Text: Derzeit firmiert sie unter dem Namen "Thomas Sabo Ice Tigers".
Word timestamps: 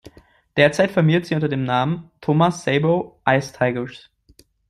Derzeit 0.57 0.89
firmiert 0.89 1.27
sie 1.27 1.35
unter 1.35 1.47
dem 1.47 1.63
Namen 1.63 2.09
"Thomas 2.21 2.63
Sabo 2.63 3.21
Ice 3.29 3.53
Tigers". 3.55 4.09